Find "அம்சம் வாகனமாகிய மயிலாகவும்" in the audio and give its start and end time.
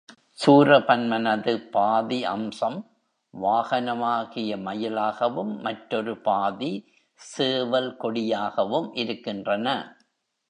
2.25-5.59